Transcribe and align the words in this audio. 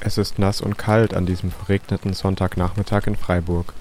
Es 0.00 0.16
ist 0.16 0.38
nass 0.38 0.60
und 0.60 0.78
kalt 0.78 1.12
an 1.12 1.26
diesem 1.26 1.50
verregneten 1.50 2.12
Sonntagnachmittag 2.12 3.08
in 3.08 3.16
Freiburg. 3.16 3.72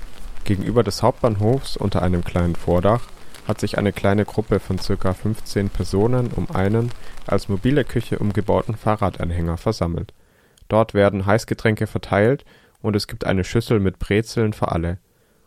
Gegenüber 0.45 0.83
des 0.83 1.03
Hauptbahnhofs 1.03 1.77
unter 1.77 2.01
einem 2.01 2.23
kleinen 2.23 2.55
Vordach 2.55 3.03
hat 3.47 3.59
sich 3.59 3.77
eine 3.77 3.93
kleine 3.93 4.25
Gruppe 4.25 4.59
von 4.59 4.77
ca. 4.77 5.13
15 5.13 5.69
Personen 5.69 6.31
um 6.35 6.49
einen 6.49 6.91
als 7.27 7.49
mobile 7.49 7.83
Küche 7.83 8.17
umgebauten 8.17 8.75
Fahrradanhänger 8.75 9.57
versammelt. 9.57 10.13
Dort 10.69 10.95
werden 10.95 11.27
Heißgetränke 11.27 11.85
verteilt 11.85 12.45
und 12.81 12.95
es 12.95 13.07
gibt 13.07 13.25
eine 13.25 13.43
Schüssel 13.43 13.79
mit 13.79 13.99
Brezeln 13.99 14.53
für 14.53 14.71
alle. 14.71 14.97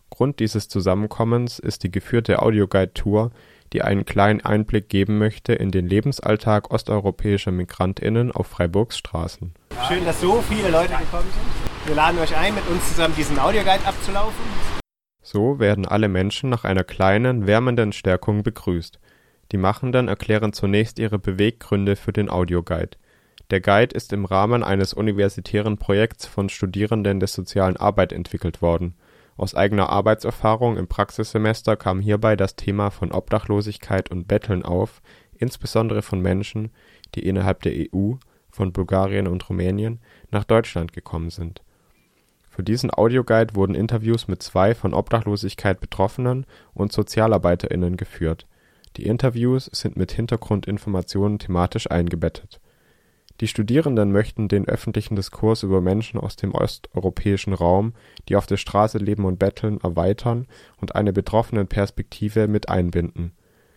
Grund 0.09 0.39
dieses 0.39 0.69
Zusammenkommens 0.69 1.59
ist 1.59 1.83
die 1.83 1.91
geführte 1.91 2.43
Audioguide-Tour, 2.43 3.33
die 3.73 3.83
einen 3.83 4.05
kleinen 4.05 4.41
Einblick 4.41 4.89
geben 4.89 5.19
möchte 5.19 5.53
in 5.53 5.71
den 5.71 5.87
Lebensalltag 5.87 6.71
osteuropäischer 6.71 7.53
MigrantInnen 7.53 8.33
auf 8.33 8.49
Freiburgs 8.49 8.99
Straßen. 8.99 9.55
Schön, 9.89 10.05
dass 10.05 10.21
so 10.21 10.43
viele 10.49 10.71
Leute 10.71 10.93
gekommen 10.93 11.29
sind. 11.33 11.87
Wir 11.87 11.95
laden 11.95 12.19
euch 12.19 12.37
ein, 12.37 12.55
mit 12.55 12.67
uns 12.69 12.89
zusammen 12.89 13.15
diesen 13.17 13.39
Audioguide 13.39 13.87
abzulaufen. 13.87 14.45
So 15.23 15.59
werden 15.59 15.87
alle 15.87 16.09
Menschen 16.09 16.51
nach 16.51 16.65
einer 16.65 16.85
kleinen, 16.85 17.47
wärmenden 17.47 17.93
Stärkung 17.93 18.43
begrüßt. 18.43 18.99
Die 19.53 19.57
Machenden 19.57 20.09
erklären 20.09 20.53
zunächst 20.53 20.99
ihre 20.99 21.19
Beweggründe 21.19 21.97
für 21.97 22.13
den 22.13 22.29
Audioguide. 22.29 22.97
Der 23.51 23.61
Guide 23.61 23.95
ist 23.95 24.13
im 24.13 24.25
Rahmen 24.25 24.63
eines 24.63 24.95
universitären 24.95 25.79
Projekts 25.79 26.27
von 26.27 26.49
Studierenden 26.49 27.19
der 27.19 27.29
sozialen 27.29 27.77
Arbeit 27.77 28.13
entwickelt 28.13 28.63
worden 28.63 28.95
aus 29.37 29.55
eigener 29.55 29.89
Arbeitserfahrung 29.89 30.77
im 30.77 30.87
Praxissemester 30.87 31.77
kam 31.77 32.01
hierbei 32.01 32.37
das 32.37 32.57
Thema 32.57 32.91
von 32.91 33.13
Obdachlosigkeit 33.13 34.11
und 34.11 34.29
Betteln 34.29 34.65
auf, 34.65 35.03
insbesondere 35.39 36.03
von 36.03 36.21
Menschen, 36.21 36.71
die 37.15 37.27
innerhalb 37.27 37.63
der 37.63 37.73
EU, 37.73 38.15
von 38.51 38.73
Bulgarien 38.73 39.27
und 39.27 39.49
Rumänien, 39.49 40.01
nach 40.31 40.45
Deutschland 40.45 40.93
gekommen 40.93 41.31
sind. 41.31 41.63
Für 42.49 42.63
diesen 42.63 42.93
Audioguide 42.93 43.55
wurden 43.55 43.75
Interviews 43.75 44.29
mit 44.29 44.43
zwei 44.43 44.75
von 44.75 44.93
Obdachlosigkeit 44.93 45.81
Betroffenen 45.81 46.45
und 46.75 46.93
SozialarbeiterInnen 46.93 47.97
geführt. 47.97 48.47
Die 48.97 49.07
Interviews 49.07 49.71
sind 49.73 49.97
mit 49.97 50.13
Hintergrundinformationen 50.13 51.39
thematisch 51.39 51.91
eingebettet 51.91 52.61
die 53.41 53.49
Studierenden 53.49 54.13
möchten 54.13 54.49
den 54.49 54.69
öffentlichen 54.69 55.17
Diskurs 55.17 55.63
über 55.63 55.81
Menschen 55.81 56.21
aus 56.21 56.37
dem 56.37 56.55
osteuropäischen 56.55 57.55
Raum, 57.55 57.95
die 58.29 58.37
auf 58.37 58.47
der 58.47 58.59
Straße 58.59 58.99
leben 58.99 59.25
und 59.25 59.39
betteln, 59.39 59.81
erweitern 59.83 60.47
und 60.79 60.95
eine 60.95 61.15
Betroffenenperspektive 61.15 62.49
mit 62.49 62.69
einbinden. 62.69 63.33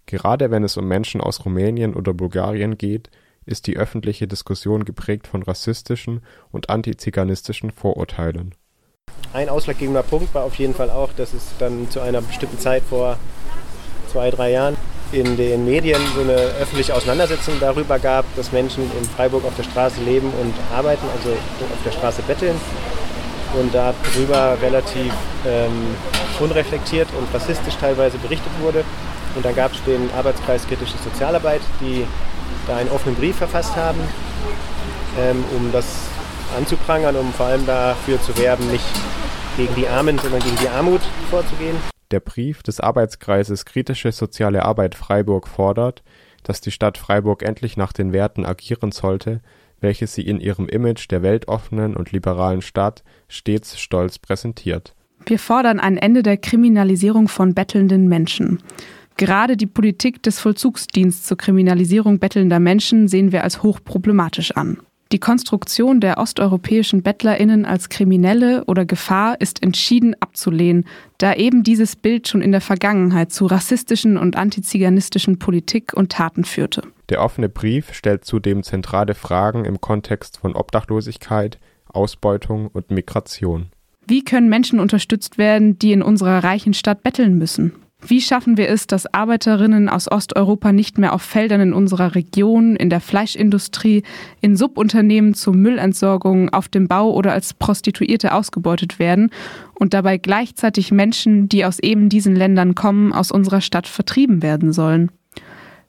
Gerade 0.05 0.51
wenn 0.51 0.65
es 0.65 0.75
um 0.75 0.85
Menschen 0.85 1.21
aus 1.21 1.45
Rumänien 1.45 1.93
oder 1.93 2.13
Bulgarien 2.13 2.77
geht, 2.77 3.09
ist 3.45 3.67
die 3.67 3.77
öffentliche 3.77 4.27
Diskussion 4.27 4.83
geprägt 4.83 5.27
von 5.27 5.43
rassistischen 5.43 6.21
und 6.51 6.69
antiziganistischen 6.69 7.71
Vorurteilen. 7.71 8.55
Ein 9.31 9.47
ausschlaggebender 9.47 10.03
Punkt 10.03 10.33
war 10.33 10.43
auf 10.43 10.55
jeden 10.55 10.73
Fall 10.73 10.89
auch, 10.89 11.13
dass 11.13 11.33
es 11.33 11.53
dann 11.57 11.89
zu 11.89 12.01
einer 12.01 12.21
bestimmten 12.21 12.59
Zeit 12.59 12.83
vor 12.83 13.17
zwei, 14.07 14.29
drei 14.29 14.51
Jahren 14.51 14.75
in 15.13 15.37
den 15.37 15.63
Medien 15.65 16.01
so 16.15 16.21
eine 16.21 16.33
öffentliche 16.33 16.95
Auseinandersetzung 16.95 17.53
darüber 17.59 17.99
gab, 17.99 18.25
dass 18.35 18.51
Menschen 18.51 18.83
in 18.99 19.05
Freiburg 19.05 19.45
auf 19.45 19.55
der 19.55 19.63
Straße 19.63 20.01
leben 20.01 20.31
und 20.41 20.53
arbeiten, 20.75 21.05
also 21.15 21.29
auf 21.29 21.83
der 21.85 21.91
Straße 21.91 22.21
betteln. 22.23 22.55
Und 23.59 23.71
darüber 23.73 24.57
relativ 24.63 25.13
ähm, 25.45 25.95
unreflektiert 26.39 27.07
und 27.15 27.31
rassistisch 27.31 27.75
teilweise 27.79 28.17
berichtet 28.17 28.51
wurde. 28.59 28.83
Und 29.35 29.45
dann 29.45 29.55
gab 29.55 29.73
es 29.73 29.83
den 29.83 30.09
Arbeitskreis 30.17 30.67
Kritische 30.67 30.97
Sozialarbeit, 31.03 31.61
die 31.79 32.05
da 32.67 32.77
einen 32.77 32.89
offenen 32.89 33.15
Brief 33.15 33.35
verfasst 33.35 33.75
haben, 33.75 33.99
ähm, 35.19 35.43
um 35.55 35.71
das 35.71 35.85
anzuprangern, 36.57 37.15
um 37.15 37.31
vor 37.33 37.47
allem 37.47 37.65
dafür 37.67 38.19
zu 38.21 38.35
werben, 38.37 38.71
nicht 38.71 38.85
gegen 39.55 39.75
die 39.75 39.87
Armen, 39.87 40.17
sondern 40.17 40.41
gegen 40.41 40.57
die 40.57 40.69
Armut 40.69 41.01
vorzugehen. 41.29 41.92
Der 42.13 42.19
Brief 42.19 42.61
des 42.61 42.79
Arbeitskreises 42.79 43.65
Kritische 43.65 44.11
Soziale 44.11 44.65
Arbeit 44.65 44.93
Freiburg 44.93 45.47
fordert, 45.47 46.03
dass 46.43 46.61
die 46.61 46.69
Stadt 46.69 46.99
Freiburg 46.99 47.41
endlich 47.41 47.75
nach 47.75 47.91
den 47.91 48.13
Werten 48.13 48.45
agieren 48.45 48.91
sollte, 48.91 49.41
welche 49.81 50.05
sie 50.05 50.21
in 50.21 50.39
ihrem 50.39 50.69
Image 50.69 51.09
der 51.09 51.23
weltoffenen 51.23 51.95
und 51.95 52.11
liberalen 52.11 52.61
Stadt 52.61 53.03
stets 53.27 53.79
stolz 53.79 54.19
präsentiert. 54.19 54.93
Wir 55.25 55.39
fordern 55.39 55.79
ein 55.79 55.97
Ende 55.97 56.21
der 56.21 56.37
Kriminalisierung 56.37 57.27
von 57.29 57.55
bettelnden 57.55 58.07
Menschen. 58.07 58.61
Gerade 59.17 59.57
die 59.57 59.65
Politik 59.65 60.21
des 60.21 60.39
Vollzugsdienstes 60.39 61.25
zur 61.25 61.37
Kriminalisierung 61.37 62.19
bettelnder 62.19 62.59
Menschen 62.59 63.07
sehen 63.07 63.31
wir 63.31 63.43
als 63.43 63.63
hochproblematisch 63.63 64.51
an. 64.51 64.77
Die 65.13 65.19
Konstruktion 65.19 65.99
der 65.99 66.17
osteuropäischen 66.17 67.03
Bettlerinnen 67.03 67.65
als 67.65 67.89
Kriminelle 67.89 68.63
oder 68.65 68.83
Gefahr 68.83 69.39
ist 69.39 69.61
entschieden 69.61 70.15
abzulehnen, 70.19 70.85
da 71.19 71.35
eben 71.35 71.61
dieses 71.61 71.95
Bild 71.95 72.27
schon 72.27 72.41
in 72.41 72.51
der 72.51 72.61
Vergangenheit 72.61 73.31
zu 73.31 73.45
rassistischen 73.45 74.17
und 74.17 74.35
antiziganistischen 74.35 75.37
Politik 75.37 75.93
und 75.93 76.11
Taten 76.11 76.45
führte. 76.45 76.81
Der 77.09 77.21
offene 77.21 77.47
Brief 77.47 77.93
stellt 77.93 78.25
zudem 78.25 78.63
zentrale 78.63 79.13
Fragen 79.13 79.65
im 79.65 79.79
Kontext 79.79 80.39
von 80.39 80.55
Obdachlosigkeit, 80.55 81.59
Ausbeutung 81.85 82.65
und 82.69 82.89
Migration. 82.89 83.67
Wie 84.07 84.23
können 84.23 84.49
Menschen 84.49 84.79
unterstützt 84.79 85.37
werden, 85.37 85.77
die 85.77 85.91
in 85.91 86.01
unserer 86.01 86.43
reichen 86.43 86.73
Stadt 86.73 87.03
betteln 87.03 87.37
müssen? 87.37 87.82
Wie 88.05 88.19
schaffen 88.19 88.57
wir 88.57 88.67
es, 88.67 88.85
dass 88.85 89.13
Arbeiterinnen 89.13 89.87
aus 89.87 90.11
Osteuropa 90.11 90.73
nicht 90.73 90.97
mehr 90.97 91.13
auf 91.13 91.21
Feldern 91.21 91.61
in 91.61 91.73
unserer 91.73 92.15
Region, 92.15 92.75
in 92.75 92.89
der 92.89 92.99
Fleischindustrie, 92.99 94.03
in 94.41 94.57
Subunternehmen 94.57 95.33
zur 95.33 95.53
Müllentsorgung, 95.53 96.49
auf 96.49 96.67
dem 96.67 96.89
Bau 96.89 97.13
oder 97.13 97.31
als 97.31 97.53
Prostituierte 97.53 98.33
ausgebeutet 98.33 98.99
werden 98.99 99.29
und 99.73 99.93
dabei 99.93 100.17
gleichzeitig 100.17 100.91
Menschen, 100.91 101.47
die 101.47 101.63
aus 101.63 101.79
eben 101.79 102.09
diesen 102.09 102.35
Ländern 102.35 102.75
kommen, 102.75 103.13
aus 103.13 103.31
unserer 103.31 103.61
Stadt 103.61 103.87
vertrieben 103.87 104.43
werden 104.43 104.73
sollen? 104.73 105.09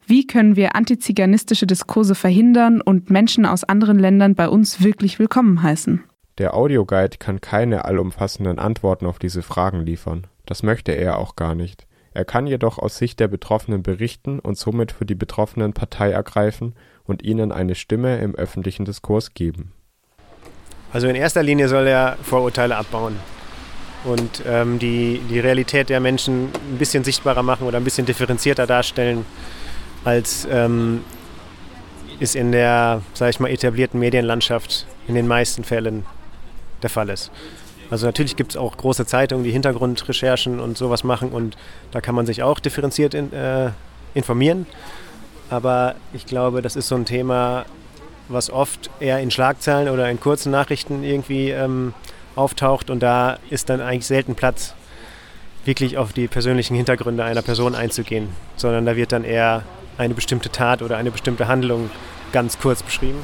Wie 0.07 0.27
können 0.27 0.55
wir 0.55 0.77
antiziganistische 0.77 1.67
Diskurse 1.67 2.15
verhindern 2.15 2.81
und 2.81 3.11
Menschen 3.11 3.45
aus 3.45 3.65
anderen 3.65 3.99
Ländern 3.99 4.37
bei 4.37 4.49
uns 4.49 4.85
wirklich 4.85 5.19
willkommen 5.19 5.63
heißen? 5.63 6.05
Der 6.39 6.55
Audioguide 6.55 7.17
kann 7.19 7.41
keine 7.41 7.85
allumfassenden 7.87 8.59
Antworten 8.59 9.07
auf 9.07 9.19
diese 9.19 9.43
Fragen 9.43 9.81
liefern. 9.81 10.27
Das 10.47 10.63
möchte 10.63 10.93
er 10.93 11.19
auch 11.19 11.37
gar 11.37 11.55
nicht. 11.55 11.87
Er 12.15 12.25
kann 12.25 12.47
jedoch 12.47 12.79
aus 12.79 12.97
Sicht 12.97 13.19
der 13.19 13.27
Betroffenen 13.27 13.83
berichten 13.83 14.39
und 14.39 14.57
somit 14.57 14.93
für 14.93 15.05
die 15.05 15.17
Betroffenen 15.17 15.73
Partei 15.73 16.13
ergreifen 16.13 16.75
und 17.03 17.23
ihnen 17.23 17.51
eine 17.51 17.75
Stimme 17.75 18.19
im 18.19 18.37
öffentlichen 18.37 18.85
Diskurs 18.85 19.35
geben. 19.35 19.73
Also 20.93 21.09
in 21.09 21.17
erster 21.17 21.43
Linie 21.43 21.69
soll 21.69 21.89
er 21.89 22.17
Vorurteile 22.23 22.77
abbauen 22.77 23.17
und 24.05 24.43
ähm, 24.47 24.79
die, 24.79 25.21
die 25.29 25.41
Realität 25.41 25.89
der 25.89 25.99
Menschen 25.99 26.51
ein 26.71 26.79
bisschen 26.79 27.03
sichtbarer 27.03 27.43
machen 27.43 27.67
oder 27.67 27.79
ein 27.79 27.85
bisschen 27.85 28.07
differenzierter 28.07 28.69
darstellen, 28.69 29.27
als 30.05 30.47
ähm, 30.49 31.03
ist 32.21 32.37
in 32.37 32.53
der, 32.53 33.03
sage 33.15 33.31
ich 33.31 33.41
mal, 33.41 33.51
etablierten 33.51 33.99
Medienlandschaft 33.99 34.87
in 35.09 35.17
den 35.17 35.27
meisten 35.27 35.65
Fällen 35.65 36.07
der 36.81 36.91
Fall 36.91 37.09
ist. 37.09 37.33
Also 37.95 38.07
natürlich 38.07 38.35
gibt 38.35 38.51
es 38.51 38.57
auch 38.57 38.77
große 38.77 39.07
Zeitungen, 39.07 39.45
die 39.45 39.53
Hintergrundrecherchen 39.53 40.59
und 40.59 40.77
sowas 40.77 41.05
machen 41.05 41.29
und 41.29 41.57
da 41.93 42.01
kann 42.01 42.17
man 42.17 42.27
sich 42.27 42.43
auch 42.43 42.59
differenziert 42.59 43.15
in, 43.15 43.33
äh, 43.33 43.71
informieren. 44.15 44.67
Aber 45.49 45.95
ich 46.13 46.27
glaube, 46.27 46.61
das 46.61 46.75
ist 46.75 46.89
so 46.89 46.97
ein 46.97 47.05
Thema, 47.05 47.67
was 48.27 48.51
oft 48.51 48.91
eher 48.99 49.21
in 49.21 49.31
Schlagzeilen 49.31 49.89
oder 49.89 50.11
in 50.11 50.19
kurzen 50.19 50.51
Nachrichten 50.51 51.05
irgendwie 51.05 51.51
ähm, 51.51 51.95
auftaucht 52.35 52.91
und 52.91 52.99
da 52.99 53.39
ist 53.49 53.71
dann 53.71 53.81
eigentlich 53.81 54.07
selten 54.07 54.35
Platz, 54.35 54.75
wirklich 55.65 55.97
auf 55.97 56.13
die 56.13 56.27
persönlichen 56.27 56.75
Hintergründe 56.75 57.23
einer 57.23 57.43
Person 57.43 57.77
einzugehen, 57.77 58.27
sondern 58.57 58.87
da 58.87 58.97
wird 58.97 59.13
dann 59.13 59.23
eher 59.23 59.63
eine 59.99 60.15
bestimmte 60.15 60.51
Tat 60.51 60.83
oder 60.83 60.97
eine 60.97 61.13
bestimmte 61.13 61.47
Handlung 61.47 61.91
ganz 62.33 62.59
kurz 62.59 62.83
beschrieben. 62.83 63.21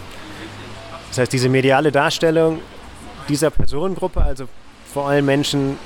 Das 1.09 1.19
heißt, 1.19 1.33
diese 1.33 1.49
mediale 1.49 1.91
Darstellung 1.91 2.61
dieser 3.29 3.51
Personengruppe, 3.51 4.23
also 4.23 4.47
vor 4.93 5.09
allem 5.09 5.27
Menschen 5.27 5.79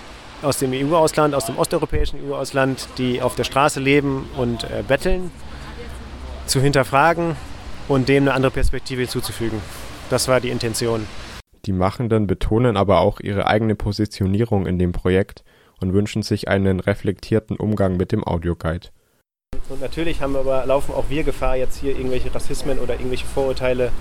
aus 0.43 0.59
dem 0.59 0.73
EU-Ausland, 0.73 1.35
aus 1.35 1.47
dem 1.47 1.57
osteuropäischen 1.57 2.21
EU-Ausland, 2.29 2.89
die 2.99 3.23
auf 3.23 3.35
der 3.35 3.45
Straße 3.45 3.81
leben 3.81 4.29
und 4.37 4.65
äh, 4.65 4.83
betteln, 4.87 5.31
zu 6.47 6.61
hinterfragen 6.61 7.37
und 7.89 8.09
dem 8.09 8.25
eine 8.25 8.35
andere 8.35 8.53
Perspektive 8.53 9.03
hinzuzufügen. 9.03 9.61
Das 10.11 10.29
war 10.29 10.41
die 10.41 10.51
Intention. 10.51 11.07
Die 11.67 11.73
Machenden 11.73 12.27
betonen 12.27 12.77
aber 12.77 13.01
auch 13.01 13.21
ihre 13.21 13.47
eigene 13.47 13.75
Positionierung 13.75 14.67
in 14.67 14.79
dem 14.79 14.93
Projekt 14.93 15.45
und 15.81 15.95
wünschen 15.95 16.23
sich 16.23 16.49
einen 16.49 16.81
reflektierten 16.81 17.57
Umgang 17.57 17.97
mit 17.97 18.13
dem 18.13 18.23
Audioguide. 18.25 18.89
Und 19.71 19.81
natürlich 19.81 20.21
haben 20.21 20.37
aber, 20.37 20.67
laufen 20.67 20.93
auch 20.95 21.09
wir 21.09 21.25
Gefahr, 21.25 21.57
jetzt 21.57 21.81
hier 21.81 21.97
irgendwelche 21.97 22.35
Rassismen 22.35 22.79
oder 22.79 22.95
irgendwelche 22.95 23.27
Vorurteile 23.27 23.93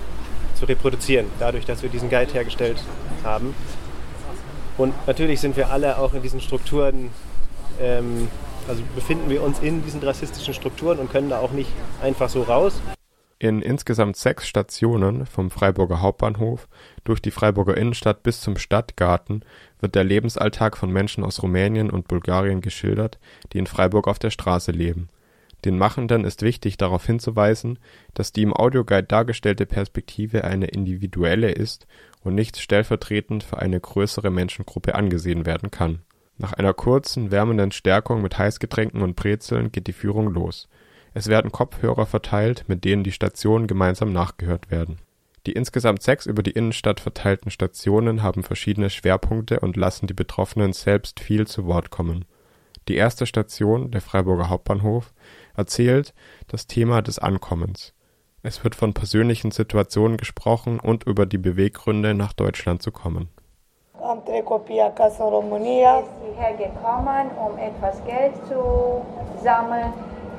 zu 0.54 0.66
reproduzieren, 0.66 1.26
dadurch, 1.38 1.64
dass 1.64 1.82
wir 1.82 1.88
diesen 1.88 2.10
Guide 2.10 2.32
hergestellt 2.32 2.76
haben. 3.22 3.54
Und 4.76 4.94
natürlich 5.06 5.40
sind 5.40 5.56
wir 5.56 5.70
alle 5.70 5.98
auch 5.98 6.14
in 6.14 6.22
diesen 6.22 6.40
Strukturen, 6.40 7.10
ähm, 7.80 8.28
also 8.68 8.82
befinden 8.94 9.30
wir 9.30 9.42
uns 9.42 9.60
in 9.60 9.84
diesen 9.84 10.02
rassistischen 10.02 10.54
Strukturen 10.54 10.98
und 10.98 11.10
können 11.10 11.30
da 11.30 11.38
auch 11.38 11.52
nicht 11.52 11.70
einfach 12.02 12.28
so 12.28 12.42
raus. 12.42 12.80
In 13.38 13.60
insgesamt 13.60 14.16
sechs 14.16 14.48
Stationen 14.48 15.26
vom 15.26 15.50
Freiburger 15.50 16.00
Hauptbahnhof 16.00 16.68
durch 17.02 17.20
die 17.20 17.30
Freiburger 17.30 17.76
Innenstadt 17.76 18.22
bis 18.22 18.40
zum 18.40 18.56
Stadtgarten 18.56 19.44
wird 19.80 19.94
der 19.94 20.04
Lebensalltag 20.04 20.76
von 20.76 20.90
Menschen 20.90 21.24
aus 21.24 21.42
Rumänien 21.42 21.90
und 21.90 22.08
Bulgarien 22.08 22.60
geschildert, 22.60 23.18
die 23.52 23.58
in 23.58 23.66
Freiburg 23.66 24.08
auf 24.08 24.18
der 24.18 24.30
Straße 24.30 24.70
leben. 24.72 25.08
Den 25.64 25.78
Machenden 25.78 26.24
ist 26.24 26.42
wichtig, 26.42 26.76
darauf 26.76 27.06
hinzuweisen, 27.06 27.78
dass 28.12 28.32
die 28.32 28.42
im 28.42 28.54
Audioguide 28.54 29.04
dargestellte 29.04 29.66
Perspektive 29.66 30.44
eine 30.44 30.66
individuelle 30.66 31.50
ist 31.50 31.86
und 32.24 32.34
nicht 32.34 32.58
stellvertretend 32.58 33.44
für 33.44 33.58
eine 33.58 33.78
größere 33.78 34.30
Menschengruppe 34.30 34.96
angesehen 34.96 35.46
werden 35.46 35.70
kann. 35.70 36.00
Nach 36.36 36.52
einer 36.52 36.74
kurzen, 36.74 37.30
wärmenden 37.30 37.70
Stärkung 37.70 38.22
mit 38.22 38.38
Heißgetränken 38.38 39.02
und 39.02 39.14
Brezeln 39.14 39.70
geht 39.70 39.86
die 39.86 39.92
Führung 39.92 40.32
los 40.32 40.68
es 41.14 41.28
werden 41.28 41.52
Kopfhörer 41.52 42.06
verteilt, 42.06 42.64
mit 42.66 42.84
denen 42.84 43.04
die 43.04 43.12
Stationen 43.12 43.68
gemeinsam 43.68 44.12
nachgehört 44.12 44.70
werden. 44.70 44.98
Die 45.46 45.52
insgesamt 45.52 46.02
sechs 46.02 46.26
über 46.26 46.42
die 46.42 46.50
Innenstadt 46.50 47.00
verteilten 47.00 47.50
Stationen 47.50 48.22
haben 48.22 48.42
verschiedene 48.42 48.90
Schwerpunkte 48.90 49.60
und 49.60 49.76
lassen 49.76 50.08
die 50.08 50.14
Betroffenen 50.14 50.72
selbst 50.72 51.20
viel 51.20 51.46
zu 51.46 51.66
Wort 51.66 51.90
kommen. 51.90 52.24
Die 52.88 52.96
erste 52.96 53.26
Station, 53.26 53.92
der 53.92 54.00
Freiburger 54.00 54.48
Hauptbahnhof, 54.48 55.14
erzählt 55.56 56.14
das 56.48 56.66
Thema 56.66 57.00
des 57.00 57.18
Ankommens. 57.18 57.93
Es 58.46 58.62
wird 58.62 58.74
von 58.74 58.92
persönlichen 58.92 59.52
Situationen 59.52 60.18
gesprochen 60.18 60.78
und 60.78 61.04
über 61.04 61.24
die 61.24 61.38
Beweggründe, 61.38 62.12
nach 62.12 62.34
Deutschland 62.34 62.82
zu 62.82 62.92
kommen. 62.92 63.30
Am 64.02 64.18
trei 64.26 64.42
copii 64.42 64.80
acasă 64.80 65.22
în 65.22 65.30
România. 65.38 65.92
ist 66.02 66.14
hierher 66.22 66.54
gekommen, 66.64 67.24
um 67.44 67.52
etwas 67.68 67.96
Geld 68.10 68.34
zu 68.48 68.60
sammeln 69.46 69.90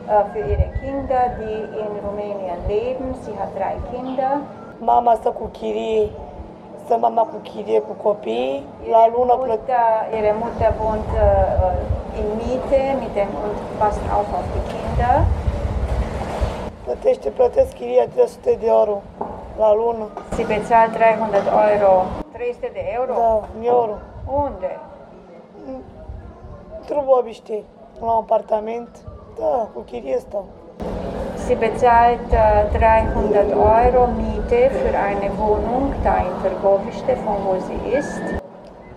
äh, 0.08 0.24
für 0.32 0.46
ihre 0.52 0.70
Kinder, 0.82 1.24
die 1.40 1.60
in 1.82 1.92
Rumänien 2.06 2.60
leben. 2.74 3.06
Sie 3.24 3.36
hat 3.40 3.52
drei 3.58 3.76
Kinder. 3.92 4.34
Mama 4.80 5.14
stă 5.20 5.30
cu 5.30 5.46
chirie, 5.58 6.10
stă 6.84 6.98
mama 7.06 7.22
cu 7.22 7.38
chirie 7.50 7.80
cu 7.80 7.94
copii. 8.08 8.64
La 8.92 9.04
lună 9.14 9.36
plăt... 9.44 9.60
Mutter, 9.60 9.86
ihre 10.18 10.34
Mutter 10.42 10.72
wohnt 10.82 11.10
äh, 11.26 12.20
in 12.20 12.28
Miete 12.38 12.82
mit 13.02 13.14
dem, 13.18 13.32
und 13.46 13.58
passt 13.80 14.04
auch 14.16 14.30
auf 14.38 14.48
die 14.56 14.66
Kinder. 14.74 15.16
Plătește, 16.86 17.30
plătesc 17.30 17.72
chiria 17.74 18.08
300 18.08 18.58
de 18.60 18.68
euro 18.68 19.02
la 19.58 19.74
lună. 19.74 20.06
Bezahlt 20.48 20.92
300 20.94 21.38
Euro. 21.74 22.06
300 22.32 22.70
de 22.74 22.84
Euro? 22.98 23.14
Da, 23.14 23.44
euro. 23.62 23.94
Unde? 24.44 24.72
Într-un 26.80 27.06
la 28.00 28.12
un 28.12 28.18
apartament. 28.24 28.90
Da, 29.40 29.70
cu 29.74 29.80
chirie 29.80 30.18
stau. 30.20 30.46
Sie 31.46 31.56
bezahlt 31.56 32.32
äh, 32.32 32.80
300 32.80 33.52
Euro 33.84 34.02
Miete 34.18 34.62
für 34.80 34.96
eine 35.10 35.30
Wohnung 35.38 35.94
da 36.04 36.16
in 36.28 36.36
Vergoviste, 36.42 37.14
von 37.24 37.38
wo 37.46 37.54
sie 37.68 37.98
ist. 38.00 38.22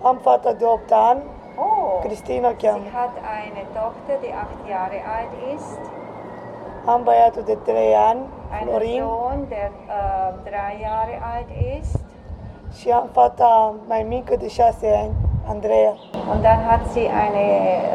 Am 0.01 0.17
fata 0.17 0.53
de 0.53 0.65
8 0.67 0.91
ani, 0.91 1.21
Oh, 1.57 1.99
Cristina 2.03 2.49
o 2.49 2.53
sie 2.59 2.91
hat 2.99 3.15
eine 3.39 3.63
Tochter, 3.79 4.15
die 4.23 4.33
acht 4.43 4.59
Jahre 4.73 4.99
alt 5.17 5.33
ist. 5.55 5.98
Am 6.85 7.03
băiatul 7.03 7.43
de 7.45 7.57
3 7.65 7.93
ani, 8.09 8.19
einen 8.51 8.67
Florin, 8.67 9.01
Sohn, 9.01 9.47
der 9.49 9.71
äh, 9.87 10.33
drei 10.43 10.81
Jahre 10.81 11.19
alt 11.33 11.49
ist. 11.81 11.99
și 12.79 12.89
am 12.89 13.09
fata 13.13 13.75
mai 13.87 14.03
mică 14.03 14.35
de 14.35 14.47
6 14.47 14.87
ani, 14.87 15.15
Andreea. 15.45 15.95
Und 16.31 16.41
dann 16.43 16.65
hat 16.69 16.91
sie 16.93 17.07
eine 17.07 17.45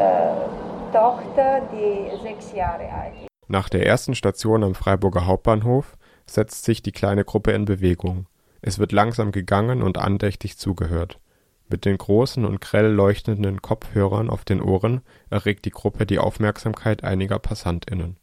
äh, 0.05 0.55
Tochter, 0.91 1.61
die 1.71 2.21
sechs 2.21 2.53
Jahre 2.53 2.87
alt 3.01 3.13
ist. 3.19 3.27
Nach 3.47 3.69
der 3.69 3.85
ersten 3.85 4.15
Station 4.15 4.63
am 4.63 4.73
Freiburger 4.75 5.25
Hauptbahnhof 5.25 5.97
setzt 6.25 6.63
sich 6.65 6.81
die 6.81 6.91
kleine 6.91 7.23
Gruppe 7.23 7.51
in 7.51 7.65
Bewegung. 7.65 8.25
Es 8.61 8.79
wird 8.79 8.91
langsam 8.91 9.31
gegangen 9.31 9.83
und 9.83 9.97
andächtig 9.97 10.57
zugehört. 10.57 11.19
Mit 11.67 11.85
den 11.85 11.97
großen 11.97 12.45
und 12.45 12.61
grell 12.61 12.91
leuchtenden 12.91 13.61
Kopfhörern 13.61 14.29
auf 14.29 14.45
den 14.45 14.61
Ohren 14.61 15.01
erregt 15.29 15.65
die 15.65 15.71
Gruppe 15.71 16.05
die 16.05 16.19
Aufmerksamkeit 16.19 17.03
einiger 17.03 17.39
PassantInnen. 17.39 18.17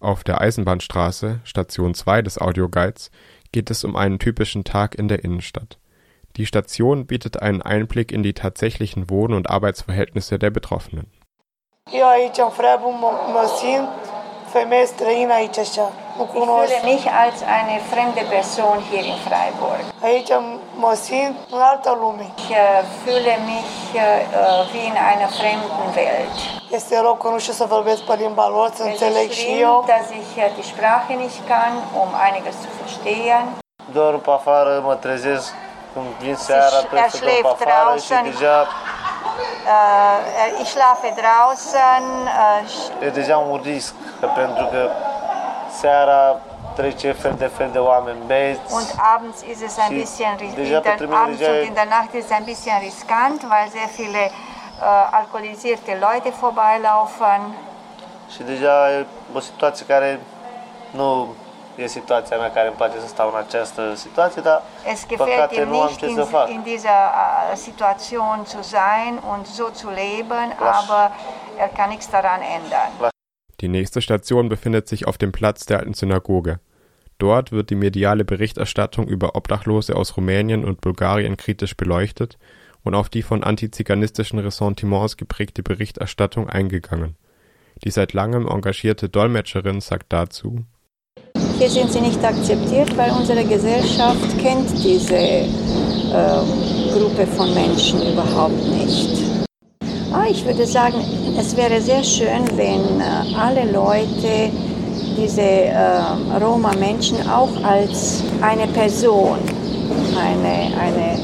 Auf 0.00 0.22
der 0.22 0.40
Eisenbahnstraße, 0.40 1.40
Station 1.42 1.92
2 1.94 2.22
des 2.22 2.40
Audioguides, 2.40 3.10
geht 3.50 3.70
es 3.70 3.82
um 3.82 3.96
einen 3.96 4.18
typischen 4.18 4.62
Tag 4.62 4.94
in 4.94 5.08
der 5.08 5.24
Innenstadt. 5.24 5.78
Die 6.36 6.46
Station 6.46 7.06
bietet 7.06 7.42
einen 7.42 7.62
Einblick 7.62 8.12
in 8.12 8.22
die 8.22 8.34
tatsächlichen 8.34 9.10
Wohn- 9.10 9.34
und 9.34 9.50
Arbeitsverhältnisse 9.50 10.38
der 10.38 10.50
Betroffenen. 10.50 11.10
Femeie 14.52 14.86
străină 14.86 15.32
aici 15.34 15.58
așa, 15.58 15.86
nu 16.16 16.24
Ich 16.24 16.32
fühle 16.32 16.80
mich 16.90 17.06
als 17.24 17.38
eine 17.58 17.76
fremde 17.90 18.22
Person 18.34 18.74
hier 18.90 19.04
in 19.14 19.18
Freiburg. 19.28 19.82
Aici 20.08 20.30
mă 20.84 20.92
simt 21.06 21.36
în 21.50 21.60
altă 21.70 21.90
lume. 22.00 22.26
Ich 22.36 22.50
äh, 22.50 22.82
fühle 23.02 23.34
mich 23.52 23.72
äh, 23.94 24.00
äh, 24.00 24.72
wie 24.72 24.84
in 24.92 24.96
einer 25.10 25.30
fremden 25.40 25.86
Welt. 25.96 26.36
Este 26.78 27.00
rău 27.00 27.14
că 27.22 27.28
nu 27.28 27.38
știu 27.38 27.52
să 27.52 27.64
vorbesc 27.64 28.00
pe 28.02 28.14
limba 28.22 28.48
lor, 28.48 28.68
să 28.74 28.82
Es 28.82 28.88
înțeleg 28.90 29.28
ist 29.28 29.38
și 29.38 29.44
schlimm, 29.44 29.60
eu. 29.68 29.84
dass 29.92 30.08
ich 30.20 30.30
die 30.56 30.66
Sprache 30.72 31.12
nicht 31.22 31.40
kann, 31.50 31.74
um 32.00 32.10
einiges 32.26 32.54
zu 32.62 32.68
verstehen. 32.78 33.44
Doar 33.96 34.14
pe 34.26 34.30
afară 34.30 34.72
mă 34.88 34.94
trezesc 34.94 35.46
când 35.92 36.06
vin 36.24 36.36
seara, 36.48 36.76
er 36.80 36.84
trebuie 36.90 37.10
să 37.10 37.18
dau 37.18 37.28
pe 37.30 37.36
schläft 37.36 37.50
afară 37.54 37.98
și 37.98 38.08
draußen. 38.08 38.22
deja, 38.30 38.56
Äh, 39.68 40.60
ich 40.62 40.68
schlafe 40.68 41.14
draußen. 41.22 42.02
Äh, 43.00 43.06
e 43.06 43.10
deja 43.10 43.36
un 43.36 43.60
risc, 43.62 43.94
că 44.20 44.26
pentru 44.26 44.64
că 44.64 44.88
seara 45.80 46.36
trece 46.74 47.12
fel 47.12 47.34
de 47.38 47.46
fel 47.46 47.68
de 47.72 47.78
oameni 47.78 48.18
beți. 48.26 48.74
Und 48.74 48.94
abends 49.14 49.40
ist 49.42 49.62
es 49.62 49.76
ein 49.78 49.88
Sie- 49.88 49.98
bisschen 49.98 50.36
ris- 50.36 50.54
déjà 50.54 50.62
in 50.62 50.70
der, 50.70 50.80
pentru 50.80 51.06
mine 51.06 51.18
abends 51.18 51.38
deja 51.38 51.50
und 51.50 51.58
e- 51.60 51.64
in 51.66 51.74
der 51.74 51.86
Nacht 51.96 52.12
ist 52.12 52.24
es 52.30 52.30
ein 52.38 52.44
bisschen 52.44 52.78
riskant, 52.88 53.40
weil 53.42 53.68
sehr 53.70 53.88
viele 53.96 54.22
äh, 54.24 55.18
alkoholisierte 55.18 55.92
Leute 56.06 56.28
vorbeilaufen. 56.40 57.40
Și 58.32 58.42
deja 58.42 58.90
e 58.90 59.06
o 59.34 59.40
situație 59.40 59.86
care 59.86 60.20
nu 60.90 61.34
e 61.82 61.86
situația 61.86 62.36
mea 62.38 62.50
care 62.50 62.66
îmi 62.68 62.76
place 62.76 62.98
să 63.00 63.06
stau 63.06 63.28
în 63.28 63.38
această 63.46 63.94
situație, 63.94 64.42
dar 64.42 64.62
Es 64.92 65.06
gefällt 65.06 65.30
păcate 65.30 65.60
ihm 65.60 65.68
nu 65.68 65.80
am 65.80 65.86
nicht, 65.86 65.98
ce 65.98 66.08
in, 66.08 66.14
să 66.14 66.22
fac. 66.22 66.48
in 66.50 66.62
dieser 66.62 67.00
äh, 67.52 67.56
Situation 67.56 68.44
zu 68.46 68.62
sein 68.62 69.12
und 69.32 69.46
so 69.46 69.64
zu 69.80 69.88
leben, 69.88 70.46
aber 70.58 71.02
er 71.58 71.68
kann 71.76 71.88
nichts 71.90 72.10
daran 72.10 72.40
ändern. 72.56 73.10
Die 73.60 73.68
nächste 73.68 74.00
Station 74.00 74.48
befindet 74.48 74.88
sich 74.88 75.06
auf 75.08 75.18
dem 75.18 75.32
Platz 75.32 75.64
der 75.66 75.78
alten 75.78 75.94
Synagoge. 75.94 76.60
Dort 77.18 77.50
wird 77.50 77.70
die 77.70 77.74
mediale 77.86 78.24
Berichterstattung 78.24 79.08
über 79.08 79.34
Obdachlose 79.34 79.96
aus 79.96 80.16
Rumänien 80.16 80.64
und 80.64 80.80
Bulgarien 80.80 81.36
kritisch 81.36 81.76
beleuchtet 81.76 82.38
und 82.84 82.94
auf 82.94 83.08
die 83.08 83.22
von 83.22 83.42
antiziganistischen 83.42 84.38
Ressentiments 84.38 85.16
geprägte 85.16 85.62
Berichterstattung 85.64 86.48
eingegangen. 86.48 87.16
Die 87.82 87.90
seit 87.90 88.12
langem 88.12 88.46
engagierte 88.46 89.08
Dolmetscherin 89.08 89.80
sagt 89.80 90.12
dazu, 90.12 90.64
Hier 91.58 91.68
sind 91.68 91.92
sie 91.92 92.00
nicht 92.00 92.24
akzeptiert, 92.24 92.96
weil 92.96 93.10
unsere 93.10 93.44
Gesellschaft 93.44 94.38
kennt 94.38 94.70
diese 94.84 95.16
ähm, 95.16 96.46
Gruppe 96.92 97.26
von 97.26 97.52
Menschen 97.52 98.00
überhaupt 98.00 98.64
nicht. 98.68 99.10
Ah, 100.12 100.26
ich 100.30 100.44
würde 100.44 100.64
sagen, 100.64 101.02
es 101.36 101.56
wäre 101.56 101.80
sehr 101.80 102.04
schön, 102.04 102.46
wenn 102.54 103.00
äh, 103.00 103.34
alle 103.36 103.72
Leute 103.72 104.52
diese 105.16 105.42
äh, 105.42 106.00
Roma-Menschen 106.40 107.28
auch 107.28 107.50
als 107.64 108.22
eine 108.40 108.68
Person, 108.68 109.38
eine, 110.16 110.76
eine 110.78 111.18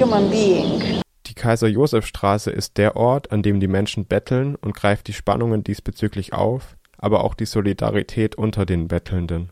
Human 0.00 0.30
Being 0.30 1.02
die 1.26 1.34
Kaiser-Josef-Straße 1.34 2.50
ist 2.50 2.78
der 2.78 2.96
Ort, 2.96 3.32
an 3.32 3.42
dem 3.42 3.58
die 3.60 3.68
Menschen 3.68 4.06
betteln 4.06 4.54
und 4.54 4.74
greift 4.74 5.08
die 5.08 5.12
Spannungen 5.12 5.64
diesbezüglich 5.64 6.32
auf, 6.32 6.76
aber 6.98 7.24
auch 7.24 7.34
die 7.34 7.46
Solidarität 7.46 8.36
unter 8.36 8.64
den 8.64 8.88
Bettelnden. 8.88 9.50